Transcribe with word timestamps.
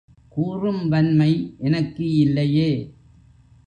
கூறும் 0.29 0.87
வன்மை 0.87 1.29
எனக்கு 1.59 2.05
இல்லையே! 2.15 2.71